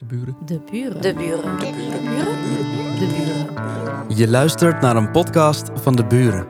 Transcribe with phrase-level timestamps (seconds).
[0.00, 0.36] De buren.
[0.44, 1.02] De buren.
[1.02, 1.58] De buren.
[1.58, 2.98] De buren.
[2.98, 4.16] De buren.
[4.16, 6.46] Je luistert naar een podcast van De Buren.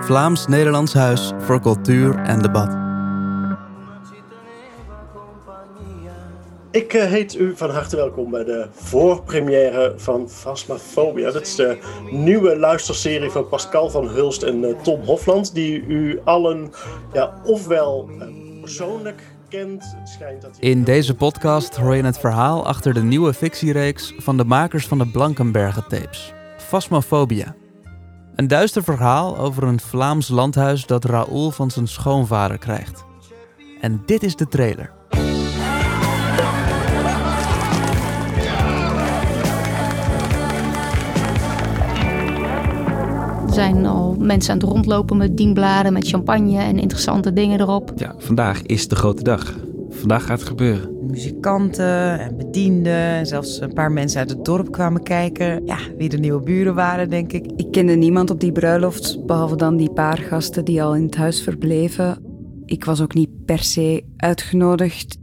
[0.00, 2.76] Vlaams-Nederlands Huis voor Cultuur en Debat.
[6.70, 11.30] Ik eh, heet u van harte welkom bij de voorpremière van Phasmophobia.
[11.30, 11.78] Dat is de
[12.10, 16.72] nieuwe luisterserie van Pascal van Hulst en eh, Tom Hofland, die u allen
[17.12, 18.26] ja, ofwel eh,
[18.60, 19.22] persoonlijk
[19.56, 19.94] kent.
[19.98, 24.14] Het schijnt dat hij- In deze podcast hoor je het verhaal achter de nieuwe fictiereeks
[24.18, 26.32] van de makers van de Blankenbergen tapes.
[26.56, 27.54] Phasmophobia.
[28.34, 33.04] Een duister verhaal over een Vlaams landhuis dat Raoul van zijn schoonvader krijgt.
[33.80, 34.92] En dit is de trailer.
[43.56, 47.92] Zijn al mensen aan het rondlopen met dienbladen, met champagne en interessante dingen erop.
[47.96, 49.54] Ja, vandaag is de grote dag.
[49.90, 50.90] Vandaag gaat het gebeuren.
[51.06, 52.92] muzikanten en bedienden.
[52.92, 55.66] En zelfs een paar mensen uit het dorp kwamen kijken.
[55.66, 57.46] Ja, wie de nieuwe buren waren, denk ik.
[57.56, 61.16] Ik kende niemand op die bruiloft, behalve dan die paar gasten die al in het
[61.16, 62.18] huis verbleven.
[62.64, 65.18] Ik was ook niet per se uitgenodigd.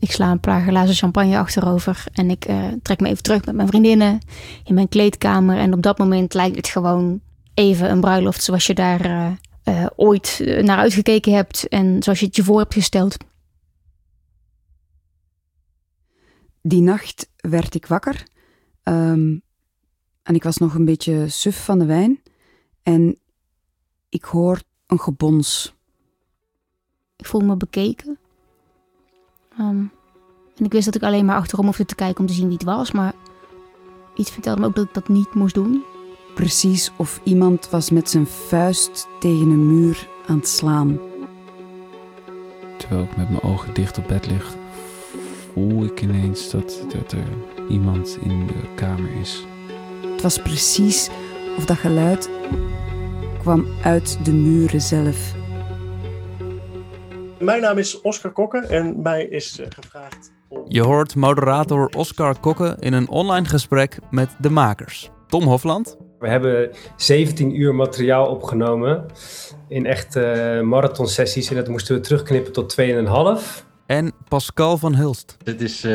[0.00, 3.54] Ik sla een paar glazen champagne achterover en ik eh, trek me even terug met
[3.54, 4.18] mijn vriendinnen
[4.64, 5.58] in mijn kleedkamer.
[5.58, 7.20] En op dat moment lijkt het gewoon
[7.54, 12.26] even een bruiloft zoals je daar eh, eh, ooit naar uitgekeken hebt en zoals je
[12.26, 13.16] het je voor hebt gesteld.
[16.62, 18.28] Die nacht werd ik wakker.
[18.82, 19.38] ehm,
[20.22, 22.22] en ik was nog een beetje suf van de wijn.
[22.82, 23.18] En
[24.08, 25.74] ik hoor een gebons.
[27.16, 28.19] Ik voel me bekeken.
[29.60, 29.84] Ehm,
[30.56, 32.56] en ik wist dat ik alleen maar achterom hoefde te kijken om te zien wie
[32.56, 33.12] het was, maar
[34.14, 35.84] iets vertelde me ook dat ik dat niet moest doen.
[36.34, 40.98] Precies of iemand was met zijn vuist tegen een muur aan het slaan.
[42.76, 44.54] Terwijl ik met mijn ogen dicht op bed lig,
[45.52, 47.28] voel ik ineens dat, dat er
[47.68, 49.44] iemand in de kamer is.
[50.12, 51.08] Het was precies
[51.56, 52.30] of dat geluid
[53.38, 55.38] kwam uit de muren zelf.
[57.40, 60.64] Mijn naam is Oscar Kokke en mij is eh, gevraagd om...
[60.68, 65.10] Je hoort moderator Oscar Kokke in een online gesprek met de makers.
[65.26, 69.06] Tom Hofland, We hebben 17 uur materiaal opgenomen
[69.68, 71.50] in echte marathonsessies.
[71.50, 73.64] En dat moesten we terugknippen tot 2,5.
[73.86, 75.36] en Pascal van Hulst.
[75.44, 75.92] Het is eh,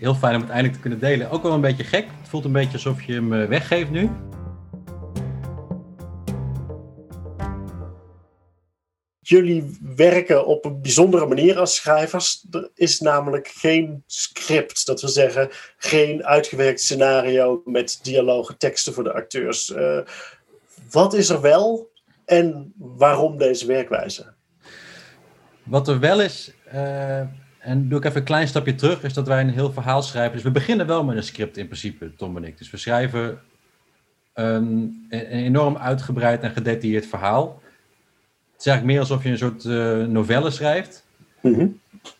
[0.00, 1.30] heel fijn om het eindelijk te kunnen delen.
[1.30, 2.06] Ook wel een beetje gek.
[2.20, 4.10] Het voelt een beetje alsof je hem eh, weggeeft nu.
[9.28, 12.44] Jullie werken op een bijzondere manier als schrijvers.
[12.50, 14.86] Er is namelijk geen script.
[14.86, 19.72] Dat wil zeggen, geen uitgewerkt scenario met dialogen, teksten voor de acteurs.
[19.72, 19.98] Eh,
[20.90, 21.90] wat is er wel
[22.24, 24.32] en waarom deze werkwijze?
[25.62, 27.18] Wat er wel is, eh,
[27.58, 30.32] en doe ik even een klein stapje terug, is dat wij een heel verhaal schrijven.
[30.32, 32.58] Dus we beginnen wel met een script in principe, Tom en ik.
[32.58, 33.40] Dus we schrijven
[34.34, 37.62] een, een enorm uitgebreid en gedetailleerd verhaal.
[38.58, 41.06] Het is eigenlijk meer alsof je een soort eh, novelle schrijft.
[41.42, 41.66] Mhm.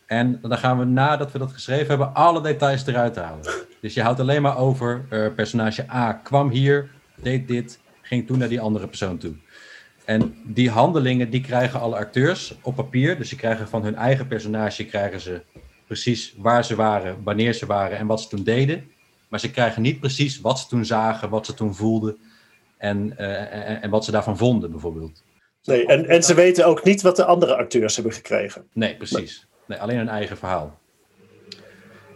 [0.05, 3.45] En dan gaan we nadat we dat geschreven hebben, alle details eruit halen.
[3.81, 8.37] Dus je houdt alleen maar over eh, personage A kwam hier, deed dit, ging toen
[8.37, 9.33] naar die andere persoon toe.
[10.05, 13.17] En die handelingen die krijgen alle acteurs op papier.
[13.17, 15.41] Dus die krijgen van hun eigen personage krijgen ze
[15.87, 18.91] precies waar ze waren, wanneer ze waren en wat ze toen deden.
[19.27, 22.17] Maar ze krijgen niet precies wat ze toen zagen, wat ze toen voelden
[22.77, 25.23] en, eh, en, en wat ze daarvan vonden bijvoorbeeld.
[25.63, 28.67] Nee, en, en ze weten ook niet wat de andere acteurs hebben gekregen.
[28.73, 29.47] Nee, precies.
[29.65, 30.79] Nee, alleen hun eigen verhaal.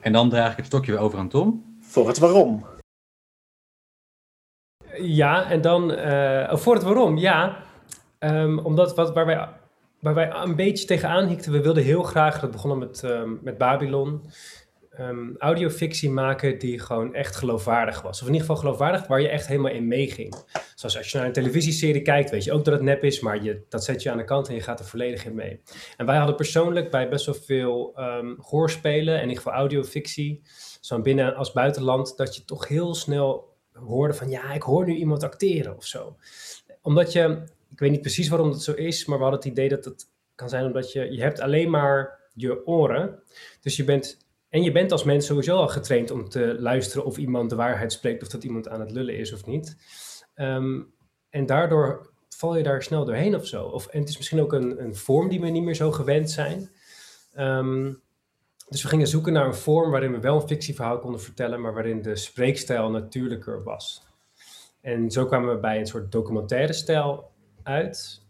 [0.01, 1.77] En dan draag ik het stokje weer over aan Tom.
[1.81, 2.65] Voor het waarom.
[4.97, 7.57] Ja, en dan eh, oh, voor het waarom, ja.
[8.19, 9.47] Ehm, omdat wat, waar, wij,
[9.99, 13.57] waar wij een beetje tegenaan hikten, we wilden heel graag, dat begonnen met, ehm, met
[13.57, 14.21] Babylon,
[14.97, 18.21] ehm, audiofictie maken die gewoon echt geloofwaardig was.
[18.21, 20.35] Of in ieder geval geloofwaardig waar je echt helemaal in meeging.
[20.75, 23.43] Zoals als je naar een televisieserie kijkt, weet je ook dat het nep is, maar
[23.43, 25.61] je, dat zet je aan de kant en je gaat er volledig in mee.
[25.97, 30.41] En wij hadden persoonlijk bij best wel veel um, hoorspelen, en in ieder geval audiofictie,
[30.81, 34.95] zo binnen als buitenland, dat je toch heel snel hoorde van ja, ik hoor nu
[34.95, 36.17] iemand acteren of zo.
[36.81, 39.69] Omdat je, ik weet niet precies waarom dat zo is, maar we hadden het idee
[39.69, 43.23] dat het kan zijn omdat je, je hebt alleen maar je oren.
[43.61, 44.22] Dus je bent,
[44.53, 47.91] en je bent als mens sowieso al getraind om te luisteren of iemand de waarheid
[47.91, 49.77] spreekt of dat iemand aan het lullen is of niet.
[50.33, 50.81] Ehm,
[51.29, 53.63] en daardoor val je daar snel doorheen of zo.
[53.65, 56.31] Of, en het is misschien ook een, een vorm die we niet meer zo gewend
[56.31, 56.69] zijn.
[57.33, 57.93] Ehm,
[58.69, 61.73] dus we gingen zoeken naar een vorm waarin we wel een fictieverhaal konden vertellen, maar
[61.73, 64.03] waarin de spreekstijl natuurlijker was.
[64.81, 67.31] En zo kwamen we bij een soort documentaire stijl
[67.63, 68.21] uit.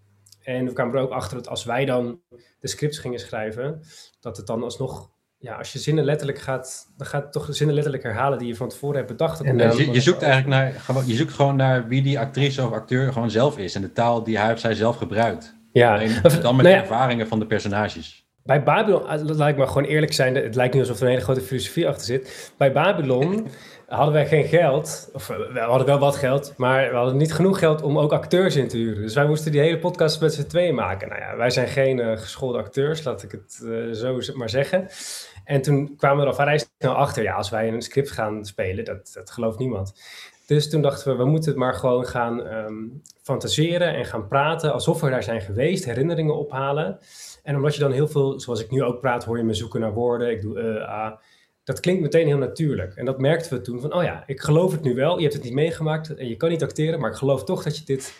[0.44, 2.22] En we kwamen er ook achter dat als wij dan
[2.60, 3.82] de scripts gingen schrijven,
[4.20, 5.12] dat het dan alsnog
[5.44, 8.48] ja, als je zinnen letterlijk gaat, dan gaat het toch de zinnen letterlijk herhalen die
[8.48, 9.42] je van tevoren hebt bedacht.
[9.42, 12.66] En, dan- je, je zoekt eigenlijk naar, gewoon, je zoekt gewoon naar wie die actrice
[12.66, 15.56] of acteur gewoon zelf is en de taal die hij of zij zelf gebruikt.
[15.72, 18.26] Ja, dan met nou de ervaringen van de personages.
[18.44, 21.10] Bij Babylon, eh, laat ik maar gewoon eerlijk zijn, het lijkt nu alsof er een
[21.10, 22.54] hele grote filosofie achter zit.
[22.58, 23.48] Bij Babylon
[23.88, 27.34] hadden wij geen geld, of eh, we hadden wel wat geld, maar we hadden niet
[27.34, 29.02] genoeg geld om ook acteurs in te huren.
[29.02, 31.10] Dus wij moesten die hele podcast met z'n tweeën maken.
[31.10, 34.88] Nou ja, wij zijn geen eh, geschoolde acteurs, laat ik het eh, zo maar zeggen.
[35.44, 38.46] En toen kwamen we er al vrij snel achter, ja, als wij een script gaan
[38.46, 39.94] spelen, dat, dat gelooft niemand.
[40.46, 42.88] Dus toen dachten we, we moeten het maar gewoon gaan ehm,
[43.22, 47.00] fantaseren en gaan praten alsof we daar zijn geweest, herinneringen ophalen.
[47.44, 49.80] En omdat je dan heel veel, zoals ik nu ook praat, hoor je me zoeken
[49.80, 50.32] naar woorden.
[50.32, 51.18] Ik doe ah.
[51.64, 52.96] Dat klinkt meteen heel natuurlijk.
[52.96, 55.16] En dat merkten we toen van, oh ja, ik geloof het nu wel.
[55.16, 57.78] Je hebt het niet meegemaakt en je kan niet acteren, maar ik geloof toch dat
[57.78, 58.14] je dit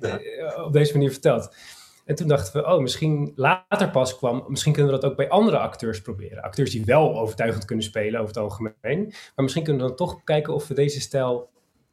[0.00, 1.56] eh, op deze manier vertelt.
[2.04, 5.28] En toen dachten we, oh, misschien later pas kwam, misschien kunnen we dat ook bij
[5.28, 6.42] andere acteurs proberen.
[6.42, 9.04] Acteurs die wel overtuigend kunnen spelen over het algemeen.
[9.34, 11.50] Maar misschien kunnen we dan toch kijken of we deze stijl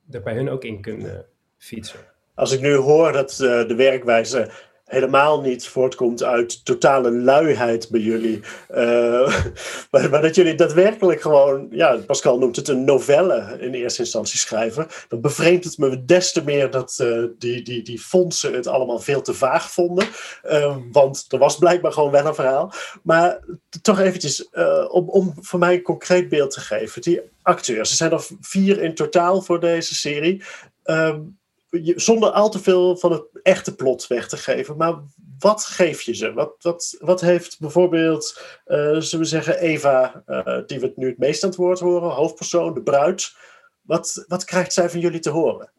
[0.09, 1.25] er bij hun ook in kunnen
[1.57, 1.99] fietsen.
[2.35, 4.51] Als ik nu hoor dat eh, de werkwijze
[4.91, 8.39] helemaal niet voortkomt uit totale luiheid bij jullie.
[8.67, 9.35] eh,
[9.91, 14.39] maar, maar dat jullie daadwerkelijk gewoon, ja, Pascal noemt het een novelle in eerste instantie
[14.39, 14.87] schrijven.
[15.07, 18.99] Dan bevreemdt het me des te meer dat eh, die, die, die fondsen het allemaal
[18.99, 20.07] veel te vaag vonden.
[20.41, 22.73] Eh, want er was blijkbaar gewoon wel een verhaal.
[23.03, 23.39] Maar
[23.81, 24.49] toch eventjes,
[24.89, 27.01] om, om voor mij een concreet beeld te geven.
[27.01, 30.43] Die acteurs, er zijn er vier in totaal voor deze serie.
[30.83, 31.19] Ehm,
[31.95, 34.77] zonder al te veel van het echte plot weg te geven.
[34.77, 34.95] Maar
[35.39, 36.33] wat geef je ze?
[36.33, 41.17] Wat, wat, wat heeft bijvoorbeeld, eh, zullen we zeggen, Eva, eh, die we nu het
[41.17, 43.35] meest aan het woord horen, hoofdpersoon, de bruid.
[43.81, 45.71] Wat, wat krijgt zij van jullie te horen?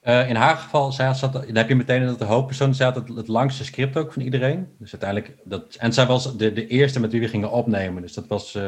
[0.00, 3.08] Eh, in haar geval, zij zat, dan heb je meteen dat de hoofdpersoon, had het,
[3.08, 4.74] het langste script ook van iedereen.
[4.78, 8.02] Dus uiteindelijk, dat, en zij was de, de eerste met wie we gingen opnemen.
[8.02, 8.58] Dus dat was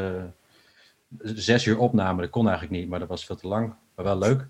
[1.18, 2.20] zes uur opname.
[2.20, 3.74] Dat kon eigenlijk niet, maar dat was veel te lang.
[3.94, 4.48] Maar wel leuk.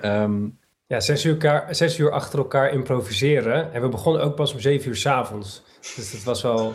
[0.00, 0.48] Ehm,
[0.90, 3.72] Ja, zes uur, elkaar, zes uur achter elkaar improviseren.
[3.72, 5.62] En we begonnen ook pas om zeven uur s'avonds.
[5.96, 6.74] Dus dat was wel...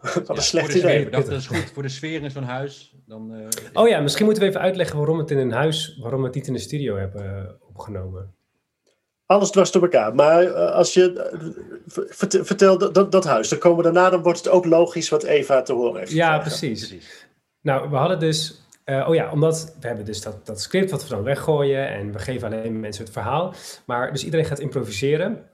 [0.00, 1.04] Wat een ja, slecht idee.
[1.04, 2.94] we dachten, dat is goed voor de sfeer in zo'n huis.
[3.06, 6.20] Dan, eh, Oh ja, misschien moeten we even uitleggen waarom het in een huis, waarom
[6.20, 8.34] we het niet in de studio hebben eh, opgenomen.
[9.26, 10.14] Alles dwars door elkaar.
[10.14, 11.30] Maar eh, als je.
[11.86, 13.48] vert- vertel dat, dat, huis.
[13.48, 16.12] Dan komen we daarna, dan wordt het ook logisch wat Eva te horen heeft.
[16.12, 16.88] Ja, precies.
[16.88, 17.26] precies.
[17.60, 18.63] Nou, we hadden dus...
[18.84, 22.12] eh, oh ja, omdat we hebben dus dat, dat script wat we dan weggooien en
[22.12, 23.54] we geven alleen mensen het verhaal.
[23.86, 25.44] Maar dus iedereen gaat improviseren.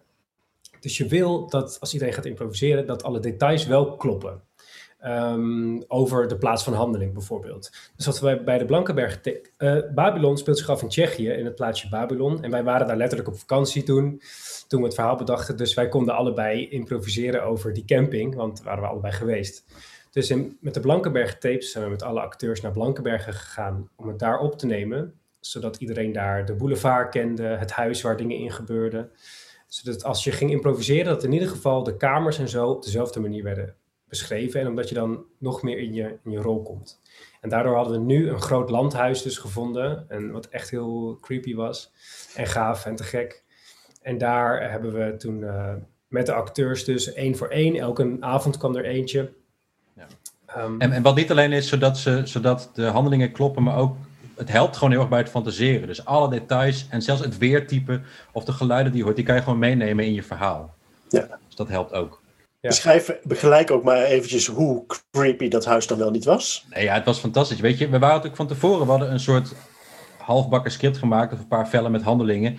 [0.80, 4.42] Dus je wil dat als iedereen gaat improviseren, dat alle details wel kloppen.
[5.00, 7.70] Ehm, over de plaats van handeling bijvoorbeeld.
[7.96, 9.20] Dus wat wij bij de Blankenberg...
[9.20, 12.42] eh, Babylon speelt zich af in Tsjechië, in het plaatsje Babylon.
[12.42, 14.22] En wij waren daar letterlijk op vakantie toen,
[14.68, 15.56] toen we het verhaal bedachten.
[15.56, 19.64] Dus wij konden allebei improviseren over die camping, want daar waren we allebei geweest.
[20.10, 24.18] Dus met de Blankenberg tapes zijn we met alle acteurs naar Blankenbergen gegaan om het
[24.18, 25.14] daar op te nemen.
[25.40, 29.10] Zodat iedereen daar de boulevard kende, het huis waar dingen in gebeurden.
[29.66, 33.20] Zodat als je ging improviseren, dat in ieder geval de kamers en zo op dezelfde
[33.20, 33.74] manier werden
[34.08, 34.60] beschreven.
[34.60, 37.00] En omdat je dan nog meer in je, in je rol komt.
[37.40, 40.04] En daardoor hadden we nu een groot landhuis dus gevonden.
[40.08, 41.92] En wat echt heel creepy was.
[42.34, 43.44] En gaaf en te gek.
[44.02, 45.74] En daar hebben we toen eh,
[46.08, 47.76] met de acteurs dus één voor één.
[47.76, 49.32] Elke avond kwam er eentje.
[50.54, 53.96] Ehm, En, en wat niet alleen is zodat, ze, zodat de handelingen kloppen, maar ook
[54.36, 55.86] het helpt gewoon heel erg bij het fantaseren.
[55.86, 58.00] Dus alle details en zelfs het weertype
[58.32, 60.74] of de geluiden die je hoort, die kan je gewoon meenemen in je verhaal.
[61.08, 61.26] Ja.
[61.46, 62.22] Dus dat helpt ook.
[62.60, 62.68] Ja.
[62.68, 66.66] Beschrijf gelijk ook maar eventjes hoe creepy dat huis dan wel niet was.
[66.70, 67.60] Nee, ja, het was fantastisch.
[67.60, 69.54] Weet je, we waren natuurlijk van tevoren, we hadden een soort
[70.18, 72.58] halfbakken script gemaakt of een paar vellen met handelingen.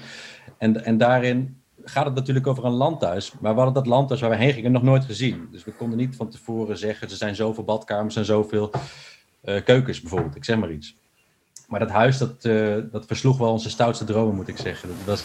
[0.57, 3.31] En, en daarin gaat het natuurlijk over een landhuis.
[3.39, 5.47] Maar we hadden dat landhuis waar we heen gingen nog nooit gezien.
[5.51, 8.71] Dus we konden niet van tevoren zeggen, er zijn zoveel badkamers en zoveel
[9.41, 10.35] eh, keukens bijvoorbeeld.
[10.35, 10.95] Ik zeg maar iets.
[11.67, 14.89] Maar dat huis, dat, eh, dat versloeg wel onze stoutste dromen, moet ik zeggen.
[14.89, 15.23] Dat was,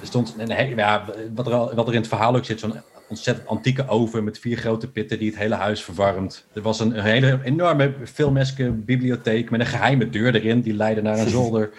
[0.00, 1.04] er stond een ja,
[1.34, 2.74] wat, er al, wat er in het verhaal ook zit, zo'n
[3.08, 6.46] ontzettend antieke oven met vier grote pitten die het hele huis verwarmt.
[6.52, 11.02] Er was een, een hele enorme filmeske bibliotheek met een geheime deur erin, die leidde
[11.02, 11.70] naar een zolder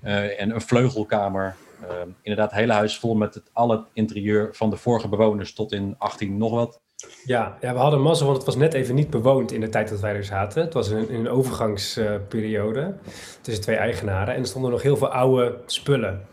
[0.00, 1.54] eh, en een vleugelkamer.
[1.88, 5.54] Eh, inderdaad, het hele huis vol met het, al het interieur van de vorige bewoners
[5.54, 6.80] tot in 18 nog wat.
[7.24, 9.88] Ja, ja, we hadden mazzel, want het was net even niet bewoond in de tijd
[9.88, 10.62] dat wij er zaten.
[10.62, 12.94] Het was in, een overgangsperiode
[13.40, 14.34] tussen twee eigenaren.
[14.34, 16.26] En er stonden nog heel veel oude spullen.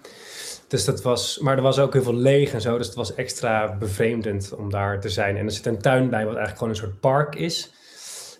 [0.68, 2.78] Dus dat was, maar er was ook heel veel leeg en zo.
[2.78, 5.38] Dus het was extra bevreemdend om daar te zijn.
[5.38, 7.72] En er zit een tuin bij, wat eigenlijk gewoon een soort park is.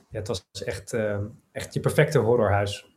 [0.10, 1.18] Ja, het was echt, eh,
[1.52, 2.89] echt je perfecte horrorhuis.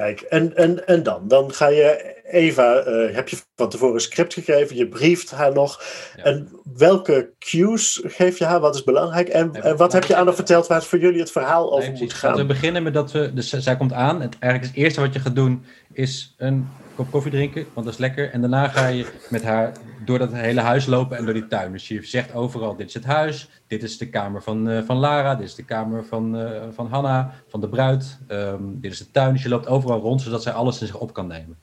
[0.00, 1.28] Kijk, en, en, en dan?
[1.28, 5.52] Dan ga je Eva, eh, heb je van tevoren een script gegeven, je brieft haar
[5.52, 5.82] nog.
[6.16, 6.22] Ja.
[6.22, 8.60] En welke cues geef je haar?
[8.60, 9.28] Wat is belangrijk?
[9.28, 12.00] En, wat heb je aan haar verteld waar het voor jullie het verhaal over moet
[12.00, 12.46] Laten we gaan?
[12.46, 13.32] beginnen met dat we...
[13.34, 14.20] Dus zij komt aan.
[14.20, 16.68] Het, eigenlijk het eerste wat je gaat doen is een
[17.00, 18.30] kop koffie drinken, want dat is lekker.
[18.30, 19.72] En daarna ga je met haar
[20.04, 21.72] door dat hele huis lopen en door die tuin.
[21.72, 24.96] Dus je zegt overal, dit is het huis, dit is de kamer van, eh, van
[24.96, 28.18] Lara, dit is de kamer van, eh, van Hanna, van de bruid.
[28.26, 29.32] ehm, dit is de tuin.
[29.32, 31.56] Dus je loopt overal rond, zodat zij alles in zich op kan nemen.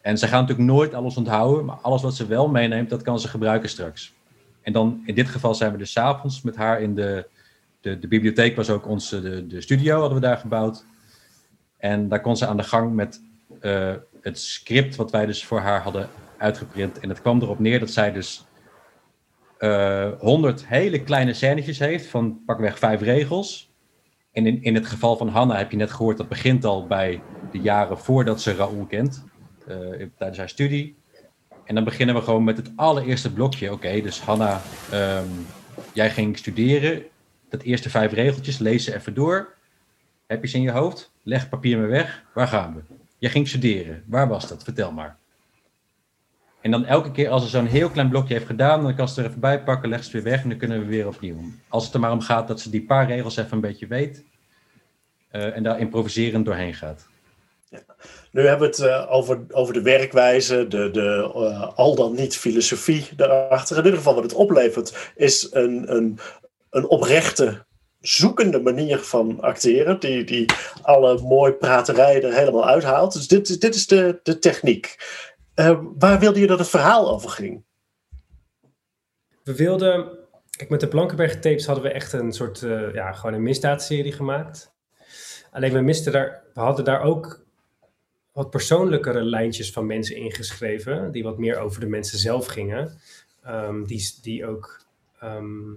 [0.00, 3.20] En ze gaan natuurlijk nooit alles onthouden, maar alles wat ze wel meeneemt, dat kan
[3.20, 4.12] ze gebruiken straks.
[4.62, 7.26] En dan, in dit geval zijn we dus avonds met haar in de,
[7.80, 10.84] de, de bibliotheek was ook onze, de, de studio hadden we daar gebouwd.
[11.76, 13.20] En daar kon ze aan de gang met
[13.60, 16.08] eh, het script wat wij dus voor haar hadden
[16.38, 17.00] uitgeprint.
[17.00, 18.44] En het kwam erop neer dat zij dus
[20.18, 23.70] honderd hele kleine scènetjes heeft van pakweg vijf regels.
[24.32, 27.22] En in, in het geval van Hanna heb je net gehoord, dat begint al bij
[27.52, 29.24] de jaren voordat ze Raoul kent,
[29.66, 29.76] eh,
[30.16, 30.96] tijdens haar studie.
[31.64, 33.72] En dan beginnen we gewoon met het allereerste blokje.
[33.72, 34.60] Oké, dus Hanna,
[34.90, 35.28] ehm,
[35.92, 37.02] jij ging studeren.
[37.48, 39.54] Dat eerste vijf regeltjes, lees ze even door.
[40.26, 41.12] Heb je ze in je hoofd?
[41.22, 42.24] Leg papier maar weg.
[42.34, 42.94] Waar gaan we?
[43.20, 44.02] Jij ging studeren.
[44.06, 44.62] Waar was dat?
[44.62, 45.18] Vertel maar.
[46.60, 49.20] En dan elke keer als ze zo'n heel klein blokje heeft gedaan, dan kan ze
[49.20, 51.36] er even bij pakken, legt ze weer weg en dan kunnen we weer opnieuw.
[51.68, 54.24] Als het er maar om gaat dat ze die paar regels even een beetje weet
[55.28, 57.08] eh, en daar improviserend doorheen gaat.
[58.30, 62.36] Nu hebben we het eh, over, over de werkwijze, de, de eh, al dan niet
[62.36, 63.76] filosofie daarachter.
[63.76, 66.18] In ieder geval wat het oplevert is een, een,
[66.70, 67.64] een oprechte,
[68.00, 70.00] zoekende manier van acteren.
[70.00, 70.46] Die, die
[70.82, 73.12] alle mooi praterij er helemaal uithaalt.
[73.12, 74.96] Dus dit, dit is de, de techniek.
[75.54, 77.64] Eh, waar wilde je dat het verhaal over ging?
[79.42, 80.18] We wilden,
[80.50, 84.12] kijk, met de Blankenberg tapes hadden we echt een soort, eh, ja, gewoon een misdaadserie
[84.12, 84.72] gemaakt.
[85.50, 87.44] Alleen we misten daar, we hadden daar ook
[88.32, 93.00] wat persoonlijkere lijntjes van mensen ingeschreven, die wat meer over de mensen zelf gingen.
[93.42, 94.80] Ehm, die, die ook
[95.18, 95.72] ehm,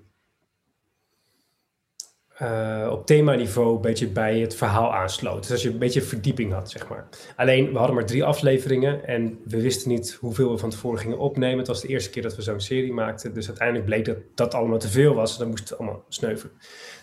[2.33, 5.41] eh, op themaniveau een beetje bij het verhaal aansloot.
[5.41, 7.07] Dus als je een beetje verdieping had, zeg maar.
[7.35, 11.17] Alleen, we hadden maar drie afleveringen en we wisten niet hoeveel we van tevoren gingen
[11.17, 11.57] opnemen.
[11.57, 13.33] Het was de eerste keer dat we zo'n serie maakten.
[13.33, 15.33] Dus uiteindelijk bleek dat dat allemaal te veel was.
[15.33, 16.53] En dan moest het allemaal sneuvelen.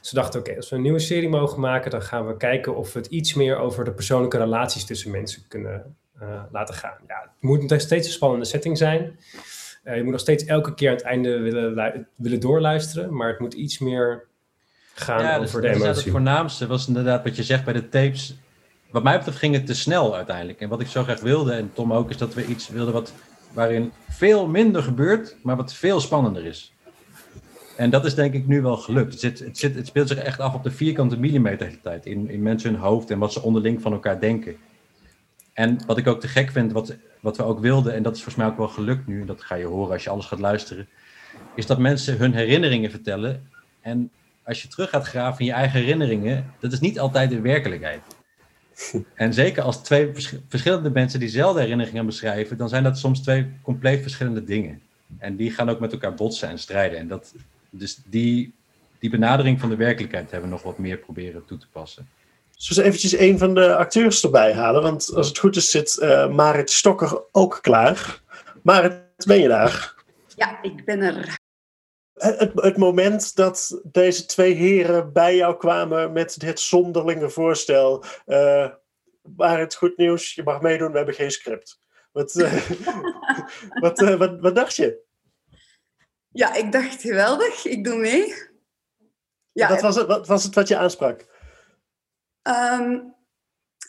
[0.01, 2.77] Dus we dachten, oké, als we een nieuwe serie mogen maken, dan gaan we kijken
[2.77, 6.99] of we het iets meer over de persoonlijke relaties tussen mensen kunnen eh, laten gaan.
[7.07, 9.19] Ja, het moet nog steeds een spannende setting zijn.
[9.83, 13.39] Eh, je moet nog steeds elke keer aan het einde willen, willen doorluisteren, maar het
[13.39, 14.29] moet iets meer
[14.95, 17.89] gaan Ja, dus over dat de het voornaamste was inderdaad wat je zegt bij de
[17.89, 18.35] tapes.
[18.91, 20.61] Wat mij betreft ging het te snel uiteindelijk.
[20.61, 23.13] En wat ik zo graag wilde, en Tom ook, is dat we iets wilden wat,
[23.53, 26.73] waarin veel minder gebeurt, maar wat veel spannender is.
[27.77, 29.11] En dat is denk ik nu wel gelukt.
[29.11, 31.81] Het, zit, het, zit, het speelt zich echt af op de vierkante millimeter de hele
[31.81, 32.07] tijd.
[32.07, 34.57] In, in mensen hun hoofd en wat ze onderling van elkaar denken.
[35.53, 38.23] En wat ik ook te gek vind, wat, wat we ook wilden, en dat is
[38.23, 40.39] volgens mij ook wel gelukt nu, en dat ga je horen als je alles gaat
[40.39, 40.89] luisteren,
[41.55, 43.49] is dat mensen hun herinneringen vertellen.
[43.81, 44.11] En
[44.51, 48.03] als je terug gaat graven in je eigen herinneringen, dat is niet altijd de werkelijkheid.
[49.15, 53.47] En zeker als twee vers- verschillende mensen diezelfde herinneringen beschrijven, dan zijn dat soms twee
[53.63, 54.83] compleet verschillende dingen.
[55.19, 56.99] En die gaan ook met elkaar botsen en strijden.
[56.99, 57.35] En dat,
[57.71, 58.55] dus die,
[58.99, 62.09] die benadering van de werkelijkheid hebben we nog wat meer proberen toe te passen.
[62.57, 64.83] Zullen we eventjes een van de acteurs erbij halen?
[64.83, 68.21] Want als het goed is zit eh, Marit Stokker ook klaar.
[68.63, 68.95] Marit,
[69.27, 69.95] ben je daar?
[70.37, 71.40] Ja, ik ben er.
[72.21, 78.05] Het, het, het moment dat deze twee heren bij jou kwamen met dit zonderlinge voorstel.
[78.27, 78.69] eh
[79.37, 81.81] Marit, goed nieuws, je mag meedoen, we hebben geen script.
[82.13, 82.71] Wat, eh,
[83.85, 85.03] wat, eh, wat, wat dacht je?
[86.29, 88.35] Ja, ik dacht geweldig, ik doe mee.
[89.53, 91.27] Ja, wat, was het, wat was het wat je aansprak?
[92.43, 92.99] ehm,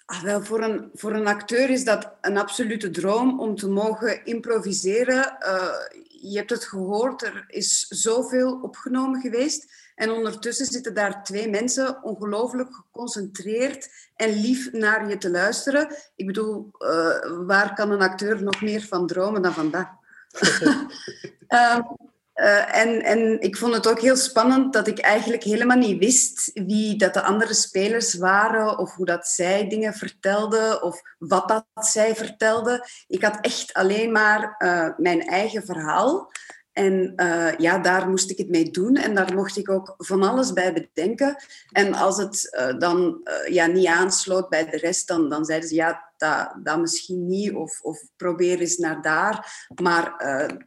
[0.06, 4.26] ah, wel, voor, een, voor een acteur is dat een absolute droom om te mogen
[4.26, 5.38] improviseren.
[6.22, 9.92] Je hebt het gehoord, er is zoveel opgenomen geweest.
[9.96, 15.96] En ondertussen zitten daar twee mensen ongelooflijk geconcentreerd en lief naar je te luisteren.
[16.16, 19.88] Ik bedoel, eh, waar kan een acteur nog meer van dromen dan van dat?
[22.41, 26.51] Eh, en, en ik vond het ook heel spannend dat ik eigenlijk helemaal niet wist
[26.53, 31.65] wie dat de andere spelers waren of hoe dat zij dingen vertelden of wat dat
[31.88, 32.81] zij vertelden.
[33.07, 36.31] Ik had echt alleen maar eh, mijn eigen verhaal.
[36.74, 40.24] En eh, ja, daar moest ik het mee doen en daar mocht ik ook van
[40.24, 41.36] alles bij bedenken.
[41.72, 45.70] En als het eh, dan eh, ja, niet aansloot bij de rest, dan, dan zeiden
[45.70, 49.68] ze ja, dat, dat misschien niet of, of probeer eens naar daar.
[49.82, 50.13] Maar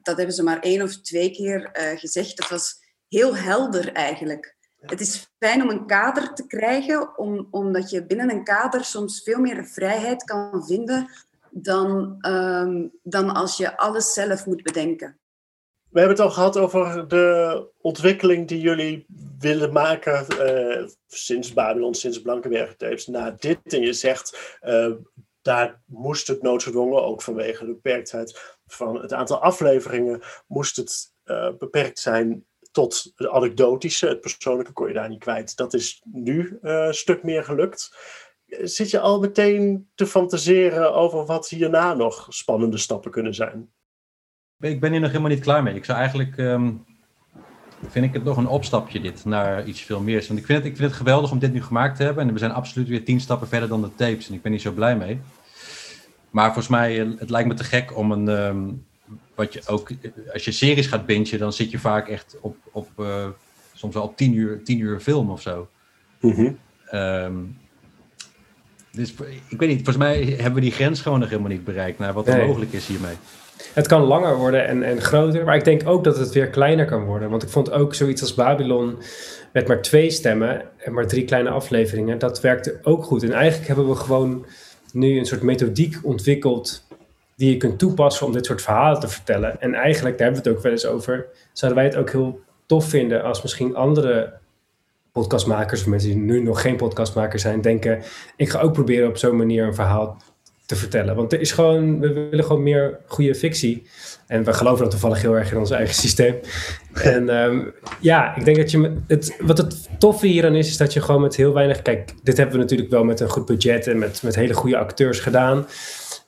[0.02, 2.38] dat hebben ze maar één of twee keer gezegd.
[2.38, 2.74] Het was
[3.08, 4.56] heel helder eigenlijk.
[4.80, 9.22] Het is fijn om een kader te krijgen, om, omdat je binnen een kader soms
[9.22, 11.08] veel meer vrijheid kan vinden
[11.50, 15.18] dan, ehm, dan als je alles zelf moet bedenken.
[15.94, 19.06] We hebben het al gehad over de ontwikkeling die jullie
[19.38, 23.58] willen maken uh, sinds Babylon, sinds Blankenberg tapes, na dit.
[23.64, 24.92] En je zegt, uh,
[25.42, 31.48] daar moest het noodgedwongen, ook vanwege de beperktheid van het aantal afleveringen, moest het uh,
[31.58, 34.08] beperkt zijn tot het anekdotische.
[34.08, 35.56] Het persoonlijke kon je daar niet kwijt.
[35.56, 37.96] Dat is nu een stuk meer gelukt.
[38.46, 43.72] Zit je al meteen te fantaseren over wat hierna nog spannende stappen kunnen zijn?
[44.64, 45.74] Ik ben hier nog helemaal niet klaar mee.
[45.74, 46.36] Ik zou eigenlijk.
[46.36, 46.84] Um,
[47.88, 50.24] vind ik het nog een opstapje dit naar iets veel meer.
[50.28, 52.26] Want ik vind, het, ik vind het geweldig om dit nu gemaakt te hebben.
[52.26, 54.28] En we zijn absoluut weer tien stappen verder dan de tapes.
[54.28, 55.20] En ik ben hier zo blij mee.
[56.30, 58.28] Maar volgens mij, eh, het lijkt me te gek om een.
[58.28, 58.84] Um,
[59.34, 59.90] wat je ook.
[60.32, 62.56] Als je series gaat bingen, dan zit je vaak echt op.
[62.72, 63.26] op uh,
[63.72, 65.68] soms wel op tien uur, tien uur film of zo.
[66.20, 66.58] Mm -hmm.
[66.92, 67.58] um,
[68.94, 69.14] dus
[69.48, 72.12] ik weet niet, volgens mij hebben we die grens gewoon nog helemaal niet bereikt naar
[72.12, 72.46] wat er nee.
[72.46, 73.14] mogelijk is hiermee.
[73.72, 76.86] Het kan langer worden en, en groter, maar ik denk ook dat het weer kleiner
[76.86, 77.30] kan worden.
[77.30, 78.98] Want ik vond ook zoiets als Babylon
[79.52, 83.22] met maar twee stemmen en maar drie kleine afleveringen, dat werkte ook goed.
[83.22, 84.46] En eigenlijk hebben we gewoon
[84.92, 86.86] nu een soort methodiek ontwikkeld
[87.36, 89.60] die je kunt toepassen om dit soort verhalen te vertellen.
[89.60, 92.40] En eigenlijk, daar hebben we het ook wel eens over, zouden wij het ook heel
[92.66, 94.32] tof vinden als misschien andere
[95.14, 98.02] podcastmakers of mensen die nu nog geen podcastmaker zijn, denken:
[98.36, 100.22] ik ga ook proberen op zo'n manier een verhaal
[100.66, 101.16] te vertellen.
[101.16, 103.82] Want er is gewoon, we willen gewoon meer goede fictie.
[104.26, 106.34] En we geloven dat toevallig heel erg in ons eigen systeem.
[106.94, 110.92] En um, ja, ik denk dat je het, wat het toffe hieraan is, is dat
[110.92, 111.82] je gewoon met heel weinig.
[111.82, 114.78] Kijk, dit hebben we natuurlijk wel met een goed budget en met, met hele goede
[114.78, 115.66] acteurs gedaan.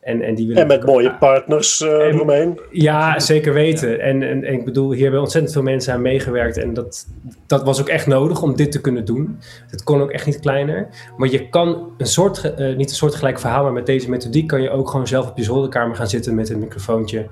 [0.06, 2.60] En, en, die en met mooie partners uh, eromheen.
[2.70, 4.00] Ja, zeker weten.
[4.00, 6.56] En, en, en, ik bedoel, hier hebben ontzettend veel mensen aan meegewerkt.
[6.56, 7.06] En dat,
[7.46, 9.38] dat was ook echt nodig om dit te kunnen doen.
[9.66, 10.88] Het kon ook echt niet kleiner.
[11.16, 14.62] Maar je kan een soort, uh, niet een soortgelijk verhaal, maar met deze methodiek kan
[14.62, 17.26] je ook gewoon zelf op je zolderkamer gaan zitten met een microfoontje.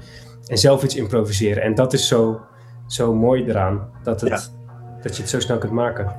[0.47, 1.63] En zelf iets improviseren.
[1.63, 2.41] En dat is zo,
[2.87, 3.91] zo mooi eraan.
[4.03, 4.41] Dat, het, ja.
[5.03, 6.15] dat je het zo snel kunt maken.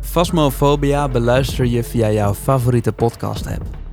[0.00, 3.87] Phasmophobia beluister je via jouw favoriete podcast-app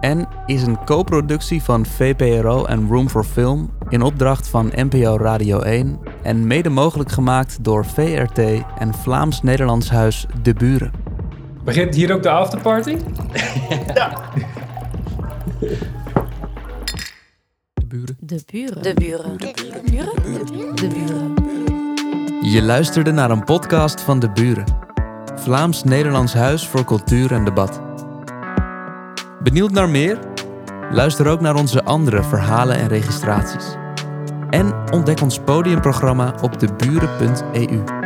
[0.00, 5.60] en is een co-productie van VPRO en Room for Film in opdracht van NPO Radio
[5.60, 8.38] 1 en mede mogelijk gemaakt door VRT
[8.78, 10.92] en Vlaams-Nederlands Huis De Buren.
[11.64, 12.96] Begint hier ook de afterparty?
[13.94, 14.18] ja.
[17.74, 18.16] De buren.
[18.20, 18.82] De buren.
[18.82, 19.38] De buren.
[19.38, 19.50] De
[19.90, 20.14] buren.
[20.24, 20.74] De buren.
[20.74, 21.34] De buren.
[22.52, 24.64] Je luisterde naar een podcast van De Buren.
[25.34, 27.85] Vlaams-Nederlands Huis voor Cultuur en Debat.
[29.46, 30.18] Benieuwd naar meer?
[30.90, 33.74] Luister ook naar onze andere verhalen en registraties.
[34.50, 38.05] En ontdek ons podiumprogramma op deburen.eu.